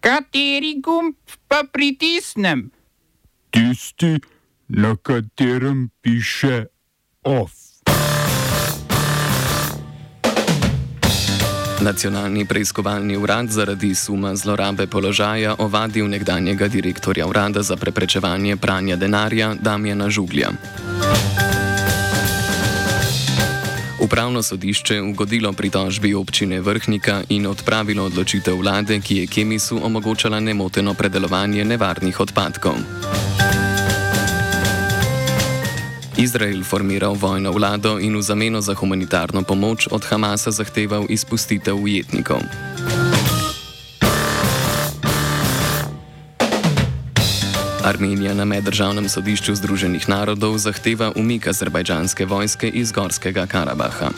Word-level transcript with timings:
Kateri 0.00 0.80
gumb 0.80 1.14
pa 1.48 1.64
pritisnem? 1.72 2.70
Tisti, 3.50 4.16
na 4.68 4.96
katerem 4.96 5.90
piše 6.00 6.66
OF. 7.22 7.52
Nacionalni 11.80 12.44
preiskovalni 12.44 13.16
urad 13.16 13.48
zaradi 13.48 13.94
suma 13.94 14.36
zlorabe 14.36 14.86
položaja 14.86 15.54
ovadil 15.58 16.08
nekdanjega 16.08 16.68
direktorja 16.68 17.26
urada 17.26 17.62
za 17.62 17.76
preprečevanje 17.76 18.56
pranja 18.56 18.96
denarja 18.96 19.54
Damjana 19.54 20.10
Žuglja. 20.10 20.48
Upravno 24.00 24.42
sodišče 24.42 25.00
ugodilo 25.00 25.52
pritožbi 25.52 26.14
občine 26.14 26.60
Vrhnika 26.60 27.22
in 27.28 27.46
odpravilo 27.46 28.04
odločitev 28.04 28.56
vlade, 28.56 29.00
ki 29.00 29.16
je 29.16 29.26
Kemisu 29.26 29.80
omogočala 29.84 30.40
nemoteno 30.40 30.94
predelovanje 30.94 31.64
nevarnih 31.64 32.20
odpadkov. 32.20 32.74
Izrael 36.16 36.64
formiral 36.64 37.14
vojno 37.14 37.52
vlado 37.52 37.98
in 38.00 38.16
v 38.16 38.22
zameno 38.22 38.60
za 38.60 38.74
humanitarno 38.74 39.42
pomoč 39.42 39.88
od 39.90 40.04
Hamasa 40.04 40.50
zahteval 40.50 41.04
izpustitev 41.08 41.76
ujetnikov. 41.76 42.40
Armenija 47.84 48.34
na 48.34 48.44
meddržavnem 48.44 49.08
sodišču 49.08 49.54
Združenih 49.54 50.08
narodov 50.08 50.58
zahteva 50.58 51.12
umik 51.16 51.46
azerbajdžanske 51.46 52.26
vojske 52.26 52.68
iz 52.68 52.92
Gorskega 52.92 53.46
Karabaha. 53.46 54.10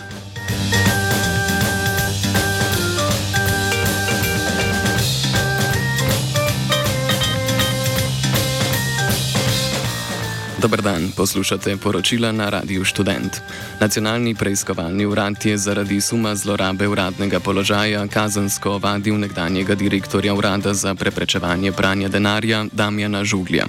Dober 10.63 10.79
dan, 10.83 11.11
poslušate 11.17 11.75
poročila 11.77 12.33
na 12.33 12.47
Radiu 12.47 12.85
Student. 12.85 13.43
Nacionalni 13.81 14.35
preiskovalni 14.35 15.07
urad 15.07 15.35
je 15.45 15.59
zaradi 15.59 16.01
suma 16.01 16.35
zlorabe 16.35 16.87
uradnega 16.89 17.41
položaja 17.41 18.07
kazensko 18.07 18.79
ovadil 18.79 19.19
nekdanjega 19.19 19.75
direktorja 19.75 20.35
urada 20.35 20.75
za 20.75 20.95
preprečevanje 20.95 21.73
pranja 21.73 22.09
denarja 22.09 22.65
Damjana 22.73 23.25
Žuglja. 23.25 23.67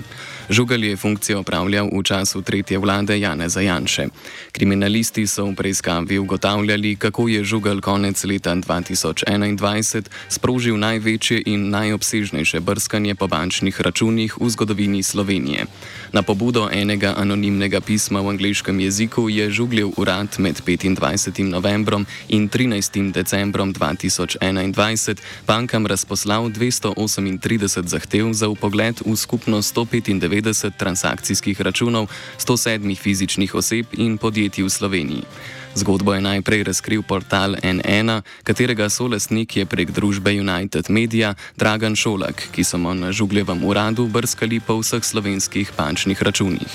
Žugal 0.49 0.83
je 0.83 0.97
funkcijo 0.97 1.39
opravljal 1.39 1.87
v 1.87 2.03
času 2.03 2.41
tretje 2.41 2.77
vlade 2.77 3.19
Jane 3.19 3.49
Zajanše. 3.49 4.07
Kriminalisti 4.51 5.27
so 5.27 5.45
v 5.45 5.55
preiskavi 5.55 6.19
ugotavljali, 6.19 6.95
kako 6.95 7.27
je 7.27 7.43
Žugal 7.43 7.81
konec 7.81 8.23
leta 8.23 8.55
2021 8.55 10.03
sprožil 10.29 10.77
največje 10.77 11.43
in 11.45 11.69
najobsežnejše 11.69 12.59
brskanje 12.59 13.15
po 13.15 13.27
bančnih 13.27 13.81
računih 13.81 14.35
v 14.41 14.49
zgodovini 14.49 15.03
Slovenije. 15.03 15.65
Na 16.11 16.21
pobudo 16.21 16.67
enega 16.71 17.13
anonimnega 17.17 17.81
pisma 17.81 18.21
v 18.21 18.35
angliškem 18.35 18.79
jeziku 18.79 19.29
je 19.29 19.51
Žugljev 19.51 19.95
urad 19.97 20.27
med 20.37 20.59
25. 20.65 21.43
novembrom 21.47 22.05
in 22.27 22.49
13. 22.49 23.11
decembrom 23.11 23.73
2021 23.73 25.15
bankam 25.47 25.87
razposlal 25.87 26.49
238 26.49 27.87
zahtev 27.87 28.33
za 28.33 28.49
upogled 28.49 28.99
v 29.05 29.15
skupno 29.15 29.61
195. 29.61 30.32
90 30.33 30.71
transakcijskih 30.77 31.61
računov 31.61 32.09
107 32.37 32.97
fizičnih 32.97 33.55
oseb 33.55 33.85
in 33.93 34.17
podjetij 34.17 34.63
v 34.63 34.69
Sloveniji. 34.69 35.23
Zgodbo 35.75 36.13
je 36.13 36.21
najprej 36.21 36.63
razkril 36.63 37.01
portal 37.01 37.55
N1, 37.55 38.21
katerega 38.43 38.89
solastnik 38.89 39.57
je 39.57 39.65
prek 39.65 39.91
družbe 39.91 40.31
United 40.31 40.89
Media 40.89 41.33
Dragan 41.57 41.95
Šolak, 41.95 42.49
ki 42.51 42.63
so 42.63 42.77
mu 42.77 42.93
na 42.93 43.11
žugljevem 43.11 43.63
uradu 43.63 44.07
brskali 44.07 44.59
po 44.59 44.77
vseh 44.81 45.03
slovenskih 45.03 45.71
bančnih 45.77 46.21
računih. 46.21 46.71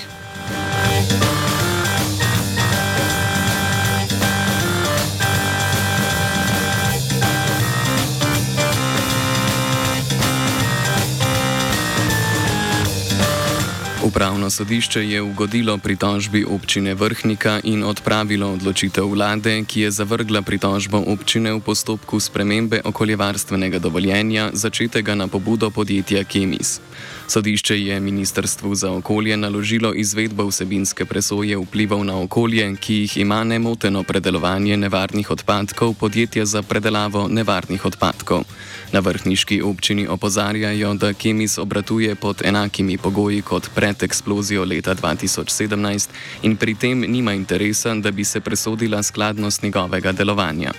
Upravno 14.09 14.51
sodišče 14.51 15.09
je 15.09 15.23
ugodilo 15.23 15.79
pritožbi 15.79 16.45
občine 16.45 16.95
Vrhnika 16.95 17.61
in 17.65 17.85
odpravilo 17.85 18.53
odločitev 18.53 19.05
vlade, 19.05 19.65
ki 19.69 19.81
je 19.81 19.91
zavrgla 19.91 20.41
pritožbo 20.43 21.03
občine 21.13 21.53
v 21.53 21.61
postopku 21.61 22.21
spremembe 22.21 22.81
okoljevarstvenega 22.85 23.79
dovoljenja, 23.79 24.49
začetega 24.53 25.15
na 25.15 25.29
pobudo 25.29 25.71
podjetja 25.71 26.25
Kemis. 26.25 26.81
Sodišče 27.29 27.85
je 27.85 28.01
Ministrstvu 28.01 28.75
za 28.75 28.93
okolje 28.93 29.37
naložilo 29.37 29.93
izvedbo 29.95 30.47
vsebinske 30.47 31.05
presoje 31.05 31.57
vplivov 31.57 32.05
na 32.05 32.21
okolje, 32.21 32.77
ki 32.81 32.95
jih 32.95 33.17
ima 33.17 33.45
nemoteno 33.45 34.03
predelovanje 34.03 34.77
nevarnih 34.77 35.31
odpadkov 35.31 35.95
podjetja 35.95 36.47
za 36.47 36.63
predelavo 36.63 37.29
nevarnih 37.29 37.85
odpadkov. 37.85 38.45
Na 38.93 39.01
vrhniški 39.01 39.61
občini 39.63 40.07
opozarjajo, 40.09 40.95
da 40.95 41.13
Kemis 41.13 41.59
obratuje 41.59 42.15
pod 42.15 42.43
enakimi 42.45 42.99
pogoji 42.99 43.43
kot 43.43 43.69
pred 43.75 44.03
eksplozijo 44.03 44.65
leta 44.65 44.95
2017 44.95 46.09
in 46.43 46.57
pri 46.57 46.75
tem 46.75 47.01
nima 47.01 47.33
interesa, 47.33 47.95
da 47.95 48.11
bi 48.11 48.25
se 48.25 48.41
presodila 48.41 49.03
skladnost 49.03 49.63
njegovega 49.63 50.13
delovanja. 50.13 50.73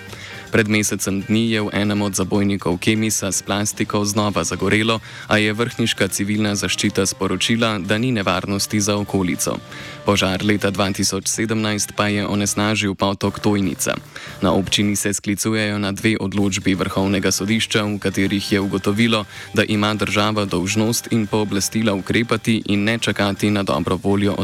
Pred 0.50 0.66
mesecem 0.66 1.22
dni 1.22 1.54
je 1.54 1.60
v 1.62 1.70
enem 1.70 2.02
od 2.02 2.18
zabojnikov 2.18 2.82
Kemisa 2.82 3.30
s 3.30 3.38
plastiko 3.38 4.02
znova 4.02 4.42
zagorelo, 4.42 4.98
a 5.30 5.38
je 5.38 5.54
vrhniška 5.54 6.10
civilna 6.10 6.58
zaščita 6.58 7.06
sporočila, 7.06 7.78
da 7.78 7.94
ni 7.98 8.10
nevarnosti 8.10 8.82
za 8.82 8.98
okolico. 8.98 9.62
Požar 10.02 10.42
leta 10.42 10.74
2017 10.74 11.94
pa 11.94 12.10
je 12.10 12.26
onesnažil 12.26 12.98
potok 12.98 13.38
Tojnica. 13.38 13.94
Na 14.42 14.50
občini 14.50 14.96
se 14.96 15.14
sklicujejo 15.14 15.78
na 15.78 15.92
dve 15.94 16.16
odločbi 16.18 16.74
vrhovnega 16.74 17.30
sodišča, 17.30 17.86
v 17.86 17.98
katerih 18.02 18.52
je 18.52 18.58
ugotovilo, 18.60 19.24
da 19.54 19.62
ima 19.62 19.94
država 19.94 20.44
dolžnost 20.50 21.12
in 21.14 21.30
pooblastila 21.30 21.94
ukrepati 21.94 22.62
in 22.66 22.84
ne 22.84 22.98
čakati 22.98 23.50
na 23.50 23.62
dobro 23.62 23.94
voljo 24.02 24.34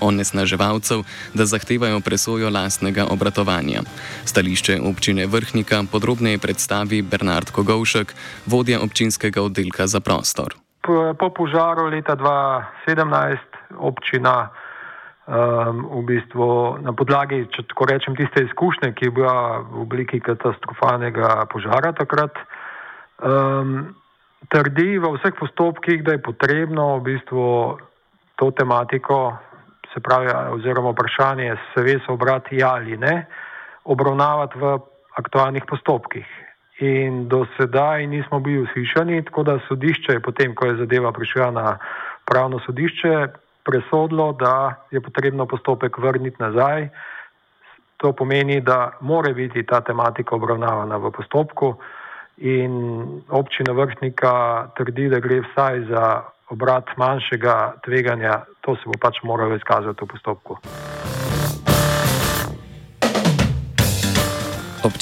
onesnaževalcev, 0.00 1.06
da 1.34 1.46
zahtevajo 1.46 2.00
presojo 2.00 2.50
lastnega 2.50 3.06
obratovanja. 3.06 3.86
Stališče 4.24 4.80
občine 4.82 5.26
vrh 5.26 5.51
vrhnika 5.52 5.84
podrobneje 5.92 6.40
predstavi 6.40 7.02
Bernard 7.04 7.52
Kogovšek, 7.52 8.14
vodja 8.48 8.80
občinskega 8.80 9.42
oddelka 9.44 9.84
za 9.84 10.00
prostor. 10.00 10.56
Po, 10.80 11.12
po 11.12 11.28
požaru 11.28 11.92
leta 11.92 12.16
2017 12.16 13.76
občina 13.76 14.48
um, 14.48 16.00
v 16.00 16.08
bistvu 16.08 16.80
na 16.80 16.96
podlagi, 16.96 17.44
če 17.52 17.68
tako 17.68 17.84
rečem, 17.84 18.16
tiste 18.16 18.48
izkušnje, 18.48 18.96
ki 18.96 19.04
je 19.04 19.12
bila 19.12 19.60
v 19.60 19.84
obliki 19.84 20.24
katastrofalnega 20.24 21.44
požara 21.52 21.92
takrat, 21.92 22.32
um, 23.20 23.92
trdi 24.48 24.96
v 24.96 25.12
vseh 25.20 25.36
postopkih, 25.36 26.00
da 26.00 26.16
je 26.16 26.24
potrebno 26.32 26.96
v 27.04 27.12
bistvu 27.12 27.76
to 28.40 28.48
tematiko, 28.56 29.36
se 29.92 30.00
pravi, 30.00 30.32
oziroma 30.56 30.96
vprašanje, 30.96 31.52
se 31.74 31.84
ve, 31.84 32.00
so 32.06 32.16
obrati 32.16 32.56
ja 32.56 32.72
ali 32.80 32.96
ne, 32.96 33.28
obravnavati 33.84 34.56
v 34.56 34.80
aktualnih 35.18 35.64
postopkih. 35.68 36.26
In 36.80 37.28
do 37.28 37.44
sedaj 37.56 38.06
nismo 38.06 38.40
bili 38.40 38.62
uslišani, 38.62 39.24
tako 39.24 39.42
da 39.42 39.58
sodišče 39.68 40.12
je 40.12 40.20
potem, 40.20 40.54
ko 40.54 40.66
je 40.66 40.76
zadeva 40.76 41.12
prišla 41.12 41.50
na 41.50 41.78
pravno 42.24 42.60
sodišče, 42.66 43.28
presodilo, 43.64 44.32
da 44.32 44.74
je 44.90 45.00
potrebno 45.00 45.46
postopek 45.46 45.98
vrniti 45.98 46.42
nazaj. 46.42 46.88
To 47.96 48.12
pomeni, 48.12 48.60
da 48.60 48.96
more 49.00 49.34
biti 49.34 49.62
ta 49.66 49.80
tematika 49.80 50.34
obravnavana 50.34 50.96
v 50.96 51.10
postopku 51.10 51.76
in 52.36 52.72
občina 53.28 53.72
vrhnika 53.72 54.32
trdi, 54.76 55.08
da 55.08 55.20
gre 55.20 55.40
vsaj 55.40 55.84
za 55.90 56.22
obrat 56.50 56.96
manjšega 56.96 57.74
tveganja, 57.84 58.42
to 58.60 58.74
se 58.76 58.82
bo 58.86 58.98
pač 59.00 59.22
moralo 59.22 59.56
izkazati 59.56 60.04
v 60.04 60.08
postopku. 60.08 60.58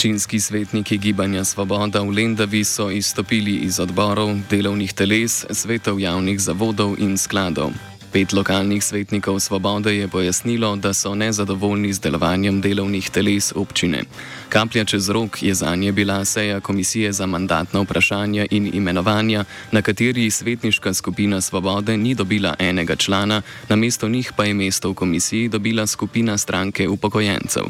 Občinski 0.01 0.41
svetniki 0.41 0.97
Gibanja 0.97 1.45
Svoboda 1.45 2.01
v 2.01 2.09
Lendavi 2.09 2.65
so 2.65 2.89
izstopili 2.89 3.69
iz 3.69 3.77
odborov, 3.77 4.33
delovnih 4.49 4.97
teles, 4.97 5.45
svetov 5.53 6.01
javnih 6.01 6.41
zavodov 6.41 6.97
in 6.97 7.21
skladov. 7.21 7.77
Pet 8.13 8.33
lokalnih 8.33 8.83
svetnikov 8.83 9.39
Svobode 9.41 9.95
je 9.95 10.09
pojasnilo, 10.09 10.77
da 10.77 10.91
so 10.95 11.15
nezadovoljni 11.15 11.93
z 11.93 12.01
delovanjem 12.01 12.61
delovnih 12.61 13.11
teles 13.11 13.53
občine. 13.55 14.03
Kaplja 14.49 14.85
čez 14.85 15.09
rok 15.09 15.43
je 15.43 15.55
za 15.55 15.77
nje 15.77 15.93
bila 15.93 16.25
seja 16.25 16.61
Komisije 16.61 17.13
za 17.13 17.27
mandatna 17.27 17.81
vprašanja 17.81 18.47
in 18.51 18.71
imenovanja, 18.75 19.45
na 19.71 19.83
kateri 19.83 20.31
svetniška 20.31 20.95
skupina 20.95 21.41
Svobode 21.41 21.97
ni 21.97 22.15
dobila 22.15 22.55
enega 22.59 22.97
člana, 22.97 23.43
namesto 23.69 24.09
njih 24.09 24.33
pa 24.37 24.45
je 24.45 24.55
mesto 24.55 24.91
v 24.91 24.95
komisiji 24.95 25.49
dobila 25.49 25.87
skupina 25.87 26.39
stranke 26.39 26.89
upokojencev. 26.89 27.63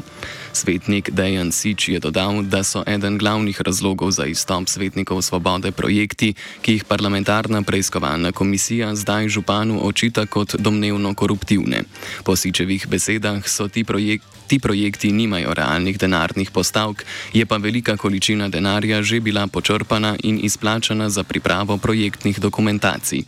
Svetnik 0.53 1.09
Dejan 1.11 1.51
Sič 1.51 1.89
je 1.89 1.99
dodal, 1.99 2.41
da 2.43 2.63
so 2.63 2.83
eden 2.87 3.17
glavnih 3.17 3.61
razlogov 3.61 4.11
za 4.11 4.25
izstop 4.25 4.69
svetnikov 4.69 5.21
Svobode 5.21 5.71
projekti, 5.71 6.33
ki 6.61 6.71
jih 6.71 6.83
parlamentarna 6.83 7.61
preiskovalna 7.61 8.31
komisija 8.31 8.95
zdaj 8.95 9.27
županu 9.27 9.87
očita 9.87 10.25
kot 10.31 10.55
domnevno 10.55 11.11
koruptivne. 11.13 11.83
Po 12.23 12.35
Sičevih 12.39 12.87
besedah 12.87 13.43
so 13.43 13.67
ti 13.67 13.83
projekti. 13.83 14.39
Ti 14.51 14.59
projekti 14.59 15.11
nimajo 15.15 15.53
realnih 15.55 15.95
denarnih 15.95 16.51
postavk, 16.51 17.05
je 17.31 17.45
pa 17.47 17.55
velika 17.55 17.95
količina 17.95 18.49
denarja 18.51 18.99
že 18.99 19.23
bila 19.23 19.47
počrpana 19.47 20.17
in 20.27 20.39
izplačana 20.43 21.07
za 21.09 21.23
pripravo 21.23 21.77
projektnih 21.77 22.39
dokumentacij. 22.39 23.23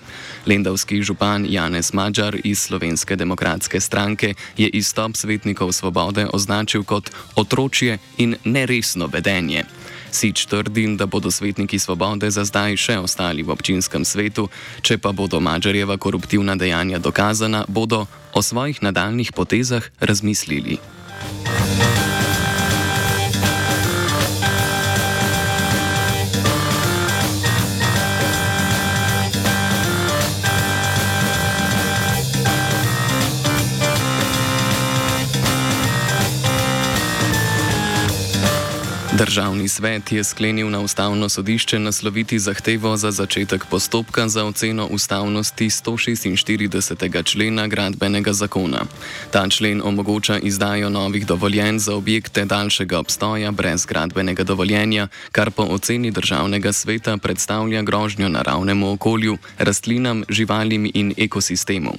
Lendavski 0.46 1.00
župan 1.00 1.48
Janez 1.50 1.94
Mađar 1.94 2.36
iz 2.44 2.60
Slovenske 2.60 3.16
demokratske 3.16 3.80
stranke 3.80 4.34
je 4.58 4.68
izstop 4.68 5.16
svetnikov 5.16 5.72
svobode 5.72 6.28
označil 6.34 6.84
kot 6.84 7.10
otročje 7.36 7.98
in 8.18 8.36
neresno 8.44 9.08
vedenje. 9.08 9.64
Sič 10.14 10.46
trdi, 10.46 10.86
da 10.94 11.10
bodo 11.10 11.32
svetniki 11.34 11.80
svobode 11.82 12.30
za 12.30 12.46
zdaj 12.46 12.78
še 12.78 13.00
ostali 13.02 13.42
v 13.42 13.50
občinskem 13.50 14.06
svetu, 14.06 14.46
če 14.86 15.02
pa 15.02 15.10
bodo 15.10 15.42
Mađarjeva 15.42 15.98
koruptivna 15.98 16.54
dejanja 16.54 17.02
dokazana, 17.02 17.66
bodo 17.68 18.06
o 18.30 18.42
svojih 18.46 18.78
nadaljnih 18.86 19.34
potezah 19.34 19.82
razmislili. 19.98 20.78
Državni 39.24 39.68
svet 39.68 40.12
je 40.12 40.24
sklenil 40.24 40.70
na 40.70 40.80
ustavno 40.80 41.30
sodišče 41.30 41.80
nasloviti 41.80 42.40
zahtevo 42.40 42.98
za 42.98 43.12
začetek 43.12 43.66
postopka 43.70 44.28
za 44.28 44.46
oceno 44.46 44.88
ustavnosti 44.88 45.70
146. 45.70 47.24
člena 47.24 47.68
gradbenega 47.68 48.34
zakona. 48.34 48.82
Ta 49.32 49.50
člen 49.50 49.82
omogoča 49.86 50.40
izdajo 50.40 50.90
novih 50.90 51.26
dovoljenj 51.26 51.78
za 51.78 51.96
objekte 51.96 52.46
daljšega 52.46 53.00
obstoja 53.00 53.52
brez 53.52 53.86
gradbenega 53.86 54.44
dovoljenja, 54.44 55.08
kar 55.32 55.52
po 55.52 55.64
oceni 55.64 56.12
državnega 56.12 56.74
sveta 56.74 57.18
predstavlja 57.18 57.82
grožnjo 57.82 58.30
naravnemu 58.30 58.92
okolju, 58.92 59.38
rastlinam, 59.58 60.24
živalim 60.30 60.92
in 60.94 61.14
ekosistemu. 61.18 61.94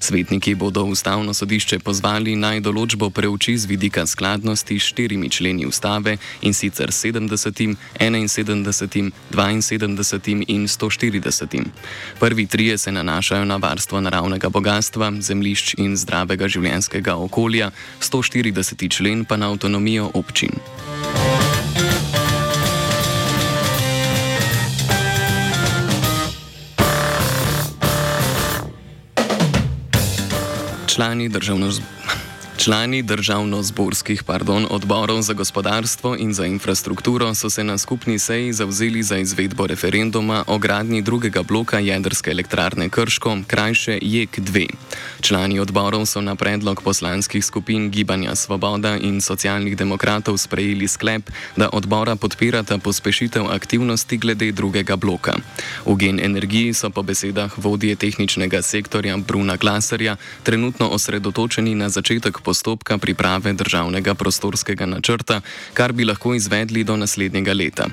Svetniki 0.00 0.54
bodo 0.54 0.84
ustavno 0.84 1.34
sodišče 1.34 1.78
pozvali 1.78 2.36
naj 2.36 2.60
določbo 2.60 3.10
preuči 3.10 3.56
z 3.58 3.66
vidika 3.66 4.06
skladnosti 4.06 4.78
s 4.78 4.90
štirimi 4.92 5.30
členi 5.30 5.66
ustave 5.66 6.16
in 6.42 6.54
sicer 6.54 6.90
70, 6.90 7.76
71, 8.00 9.12
72 9.30 10.44
in 10.48 10.68
140. 10.68 11.64
Prvi 12.20 12.46
trije 12.46 12.78
se 12.78 12.92
nanašajo 12.92 13.44
na 13.44 13.56
varstvo 13.56 14.00
naravnega 14.00 14.48
bogatstva, 14.48 15.12
zemlišč 15.20 15.74
in 15.78 15.96
zdravega 15.96 16.48
življenjskega 16.48 17.16
okolja, 17.16 17.70
140. 18.00 18.88
člen 18.88 19.24
pa 19.24 19.36
na 19.36 19.50
avtonomijo 19.50 20.10
občin. 20.14 20.54
Člani 30.98 31.28
državno-zborskega. 31.28 31.97
Člani 32.68 33.02
državno-zborskih 33.02 34.22
odborov 34.70 35.22
za 35.22 35.32
gospodarstvo 35.32 36.16
in 36.16 36.34
za 36.34 36.44
infrastrukturo 36.46 37.34
so 37.34 37.50
se 37.50 37.64
na 37.64 37.78
skupni 37.78 38.18
seji 38.18 38.52
zavzeli 38.52 39.02
za 39.02 39.16
izvedbo 39.16 39.66
referenduma 39.66 40.44
o 40.46 40.58
gradnji 40.58 41.02
drugega 41.02 41.42
bloka 41.42 41.78
jedrske 41.78 42.30
elektrarne 42.30 42.88
Krško, 42.88 43.38
krajše 43.46 43.98
JEK-2. 44.02 44.68
Člani 45.20 45.60
odborov 45.60 46.06
so 46.06 46.20
na 46.20 46.34
predlog 46.34 46.82
poslanskih 46.82 47.44
skupin 47.44 47.90
Gibanja 47.90 48.34
Svoboda 48.34 48.96
in 48.96 49.20
socialnih 49.20 49.76
demokratov 49.76 50.36
sprejeli 50.36 50.88
sklep, 50.88 51.30
da 51.56 51.70
odbora 51.72 52.16
podpirata 52.16 52.78
pospešitev 52.78 53.48
aktivnosti 53.48 54.16
glede 54.16 54.52
drugega 54.52 54.96
bloka. 54.96 55.34
V 55.86 55.96
gen 55.96 56.20
energiji 56.20 56.74
so 56.74 56.90
po 56.90 57.02
besedah 57.02 57.52
vodje 57.56 57.96
tehničnega 57.96 58.62
sektorja 58.62 59.16
Bruna 59.16 59.56
Glaserja 59.56 60.16
trenutno 60.42 60.88
osredotočeni 60.88 61.74
na 61.74 61.88
začetek 61.88 62.40
postopka 62.44 62.57
priprave 62.98 63.52
državnega 63.52 64.14
prostorskega 64.14 64.86
načrta, 64.86 65.40
kar 65.74 65.92
bi 65.92 66.04
lahko 66.04 66.34
izvedli 66.34 66.84
do 66.84 66.96
naslednjega 66.96 67.52
leta. 67.52 67.86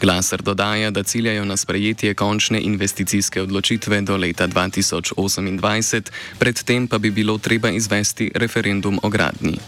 Glaser 0.00 0.42
dodaja, 0.42 0.90
da 0.90 1.02
ciljajo 1.02 1.44
na 1.44 1.56
sprejetje 1.56 2.14
končne 2.14 2.60
investicijske 2.60 3.42
odločitve 3.42 4.00
do 4.00 4.16
leta 4.16 4.48
2028, 4.48 6.10
predtem 6.38 6.86
pa 6.86 6.98
bi 6.98 7.10
bilo 7.10 7.38
treba 7.38 7.70
izvesti 7.70 8.30
referendum 8.34 9.00
o 9.02 9.08
gradnji. 9.08 9.58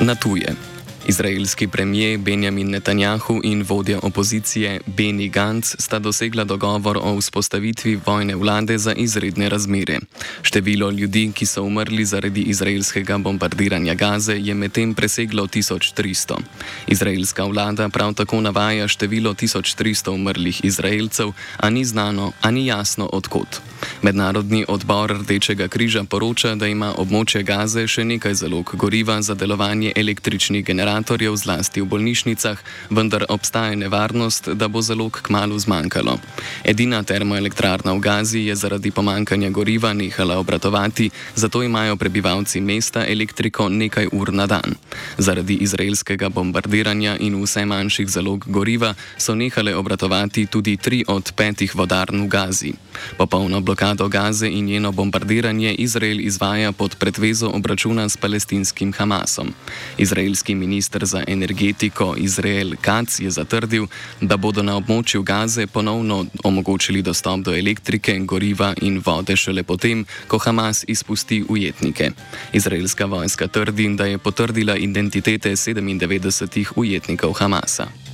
Na 0.00 0.14
tuje. 0.14 0.75
Izraelski 1.08 1.68
premijer 1.68 2.18
Benjamin 2.18 2.70
Netanjahu 2.70 3.40
in 3.44 3.64
vodja 3.68 3.98
opozicije 4.02 4.80
Beni 4.86 5.28
Gantz 5.28 5.74
sta 5.78 5.98
dosegla 5.98 6.44
dogovor 6.44 6.98
o 7.02 7.16
vzpostavitvi 7.20 8.00
vojne 8.06 8.36
vlade 8.36 8.78
za 8.78 8.92
izredne 8.92 9.48
razmere. 9.48 9.98
Število 10.42 10.90
ljudi, 10.90 11.32
ki 11.34 11.46
so 11.46 11.62
umrli 11.62 12.04
zaradi 12.04 12.42
izraelskega 12.42 13.18
bombardiranja 13.18 13.94
Gaze, 13.94 14.36
je 14.38 14.54
medtem 14.54 14.94
preseglo 14.94 15.46
1300. 15.46 16.34
Izraelska 16.86 17.44
vlada 17.44 17.88
prav 17.88 18.14
tako 18.14 18.40
navaja 18.40 18.88
število 18.88 19.34
1300 19.34 20.10
umrlih 20.10 20.64
Izraelcev, 20.64 21.32
a 21.56 21.70
ni 21.70 21.84
znano, 21.84 22.32
a 22.40 22.50
ni 22.50 22.66
jasno 22.66 23.06
odkot. 23.12 23.60
Mednarodni 24.02 24.64
odbor 24.68 25.10
Rdečega 25.10 25.68
križa 25.68 26.04
poroča, 26.04 26.54
da 26.54 26.66
ima 26.66 26.94
območje 26.98 27.42
Gaze 27.42 27.86
še 27.86 28.04
nekaj 28.04 28.34
zalog 28.34 28.74
goriva 28.74 29.22
za 29.22 29.34
delovanje 29.34 29.92
električnih 29.96 30.64
generatorjev 30.64 30.95
generatorjev, 30.96 31.36
zlasti 31.36 31.80
v 31.84 31.92
bolnišnicah, 31.92 32.56
vendar 32.90 33.24
obstaja 33.28 33.76
nevarnost, 33.76 34.48
da 34.56 34.68
bo 34.68 34.80
zalog 34.80 35.12
kmalo 35.12 35.58
zmanjkalo. 35.58 36.16
Edina 36.64 37.02
termoelektrarna 37.02 37.92
v 37.92 38.00
Gazi 38.00 38.48
je 38.48 38.54
zaradi 38.56 38.90
pomankanja 38.90 39.50
goriva 39.50 39.92
nehala 39.92 40.38
obratovati, 40.38 41.10
zato 41.34 41.62
imajo 41.62 41.96
prebivalci 41.96 42.60
mesta 42.60 43.04
elektriko 43.04 43.68
nekaj 43.68 44.08
ur 44.12 44.32
na 44.32 44.46
dan. 44.46 44.74
Zaradi 45.18 45.60
izraelskega 45.60 46.28
bombardiranja 46.28 47.16
in 47.20 47.36
vse 47.42 47.66
manjših 47.66 48.08
zalog 48.08 48.44
goriva 48.48 48.94
so 49.18 49.34
nehale 49.34 49.76
obratovati 49.76 50.46
tudi 50.46 50.76
tri 50.76 51.04
od 51.08 51.32
petih 51.36 51.76
vodarn 51.76 52.24
v 52.24 52.28
Gazi. 52.28 52.72
Popolno 53.18 53.60
blokado 53.60 54.08
Gaze 54.08 54.48
in 54.48 54.64
njeno 54.64 54.92
bombardiranje 54.92 55.74
Izrael 55.74 56.20
izvaja 56.20 56.72
pod 56.72 56.96
pretvezo 56.96 57.50
obračuna 57.52 58.08
s 58.08 58.16
palestinskim 58.16 58.92
Hamasom. 58.92 59.52
Izraelski 59.98 60.54
minister 60.86 61.06
za 61.06 61.24
energetiko 61.26 62.14
Izrael 62.18 62.76
Kac 62.80 63.20
je 63.20 63.30
zatrdil, 63.30 63.86
da 64.20 64.36
bodo 64.36 64.62
na 64.62 64.76
območju 64.76 65.22
Gaze 65.22 65.66
ponovno 65.66 66.26
omogočili 66.44 67.02
dostop 67.02 67.40
do 67.40 67.54
elektrike, 67.54 68.18
goriva 68.18 68.74
in 68.82 69.02
vode 69.06 69.36
šele 69.36 69.62
potem, 69.62 70.06
ko 70.28 70.38
Hamas 70.38 70.84
izpusti 70.88 71.44
ujetnike. 71.48 72.10
Izraelska 72.52 73.04
vojska 73.04 73.48
trdi, 73.48 73.88
da 73.96 74.06
je 74.06 74.18
potrdila 74.18 74.76
identitete 74.76 75.50
97 75.50 76.72
ujetnikov 76.76 77.32
Hamasa. 77.32 78.05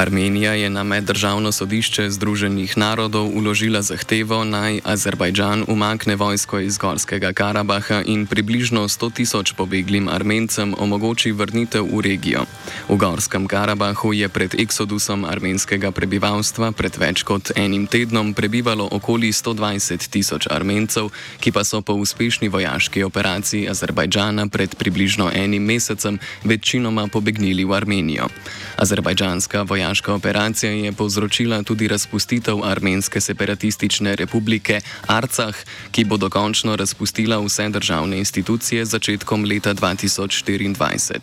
Armenija 0.00 0.52
je 0.52 0.70
na 0.70 0.82
meddržavno 0.82 1.52
sodišče 1.52 2.10
Združenih 2.10 2.78
narodov 2.78 3.28
uložila 3.36 3.82
zahtevo 3.82 4.44
naj 4.44 4.80
Azerbajdžan 4.84 5.64
umakne 5.68 6.16
vojsko 6.16 6.58
iz 6.58 6.78
Gorskega 6.78 7.32
Karabaha 7.32 8.00
in 8.06 8.24
približno 8.26 8.88
100 8.88 9.12
tisoč 9.12 9.52
pobeglim 9.52 10.08
Armencem 10.08 10.72
omogoči 10.78 11.32
vrnitev 11.32 11.84
v 11.84 12.00
regijo. 12.00 12.46
V 12.88 12.96
Gorskem 12.96 13.44
Karabahu 13.44 14.12
je 14.16 14.28
pred 14.28 14.54
eksodusom 14.56 15.28
armenskega 15.28 15.92
prebivalstva 15.92 16.72
pred 16.72 16.96
več 16.96 17.20
kot 17.20 17.52
enim 17.56 17.84
tednom 17.84 18.32
prebivalo 18.32 18.88
okoli 18.88 19.28
120 19.36 20.08
tisoč 20.08 20.48
Armencev, 20.48 21.12
ki 21.44 21.52
pa 21.52 21.60
so 21.60 21.84
po 21.84 21.92
uspešni 21.92 22.48
vojaški 22.48 23.04
operaciji 23.04 23.68
Azerbajdžana 23.68 24.48
pred 24.48 24.72
približno 24.80 25.28
enim 25.28 25.60
mesecem 25.60 26.16
večinoma 26.44 27.04
pobegnili 27.12 27.68
v 27.68 27.76
Armenijo. 27.76 28.32
Azerbajdžanska 28.80 29.68
vojaška 29.68 29.89
operacija 30.14 30.72
je 30.72 30.92
povzročila 30.92 31.62
tudi 31.62 31.88
razpustitev 31.88 32.64
Armenske 32.64 33.20
separatistične 33.20 34.16
republike 34.16 34.80
Arcah, 35.06 35.54
ki 35.90 36.04
bo 36.04 36.16
dokončno 36.16 36.76
razpustila 36.76 37.38
vse 37.38 37.68
državne 37.68 38.18
institucije 38.18 38.84
začetkom 38.84 39.44
leta 39.44 39.74
2024. 39.74 41.18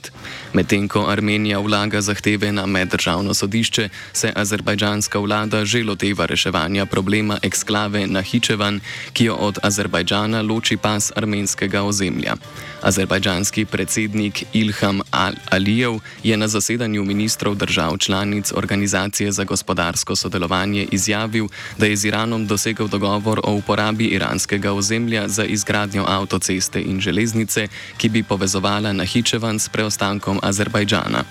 Medtem 0.53 0.87
ko 0.87 1.05
Armenija 1.07 1.59
vlaga 1.59 2.01
zahteve 2.01 2.51
na 2.51 2.65
meddržavno 2.65 3.33
sodišče, 3.33 3.89
se 4.13 4.33
azerbajdžanska 4.35 5.19
vlada 5.19 5.65
že 5.65 5.83
loteva 5.83 6.25
reševanja 6.25 6.85
problema 6.85 7.37
eksklave 7.41 8.07
Nahičevan, 8.07 8.81
ki 9.13 9.23
jo 9.23 9.35
od 9.35 9.59
Azerbajdžana 9.63 10.41
loči 10.41 10.77
pas 10.77 11.11
armenskega 11.15 11.83
ozemlja. 11.83 12.35
Azerbajdžanski 12.81 13.65
predsednik 13.65 14.43
Ilham 14.53 15.01
Alijev 15.49 15.99
je 16.23 16.37
na 16.37 16.47
zasedanju 16.47 17.03
ministrov 17.03 17.55
držav 17.55 17.97
članic 17.97 18.51
Organizacije 18.57 19.31
za 19.31 19.43
gospodarsko 19.43 20.15
sodelovanje 20.15 20.87
izjavil, 20.91 21.47
da 21.77 21.85
je 21.85 21.95
z 21.95 22.05
Iranom 22.05 22.47
dosegel 22.47 22.87
dogovor 22.87 23.39
o 23.43 23.53
uporabi 23.53 24.05
iranskega 24.05 24.73
ozemlja 24.73 25.27
za 25.27 25.43
izgradnjo 25.45 26.05
avtoceste 26.07 26.81
in 26.81 26.99
železnice, 26.99 27.67
ki 27.97 28.09
bi 28.09 28.23
povezovala 28.23 28.93
Nahičevan 28.93 29.59
s 29.59 29.69
preostankom 29.69 30.39
Azerbajdžana. 30.43 31.23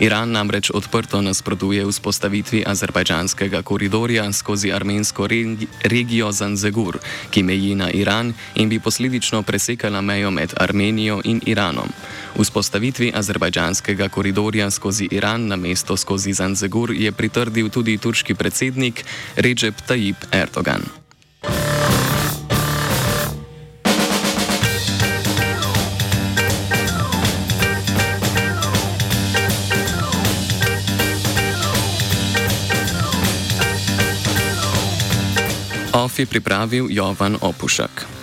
Iran 0.00 0.30
namreč 0.30 0.70
odprto 0.74 1.22
nasprotuje 1.22 1.86
vzpostavitvi 1.86 2.64
azerbajdžanskega 2.66 3.62
koridorja 3.62 4.32
skozi 4.32 4.72
armensko 4.72 5.28
regijo 5.84 6.32
Zanzegur, 6.32 6.98
ki 7.30 7.42
meji 7.42 7.74
na 7.74 7.90
Iran 7.90 8.34
in 8.54 8.68
bi 8.68 8.80
posledično 8.80 9.42
presekala 9.42 10.00
mejo 10.00 10.30
med 10.30 10.52
Armenijo 10.56 11.20
in 11.24 11.40
Iranom. 11.46 11.88
Vzpostavitvi 12.38 13.12
azerbajdžanskega 13.14 14.08
koridorja 14.08 14.70
skozi 14.70 15.08
Iran 15.10 15.46
na 15.46 15.56
mesto 15.56 15.96
skozi 15.96 16.32
Zanzegur 16.32 16.73
je 16.90 17.12
pritrdil 17.12 17.70
tudi 17.70 17.98
turški 17.98 18.34
predsednik 18.34 19.04
Recep 19.36 19.78
Tayyip 19.86 20.26
Erdogan. 20.34 20.82
OF 35.94 36.18
je 36.18 36.26
pripravil 36.26 36.90
Jovan 36.90 37.38
Opušek. 37.40 38.13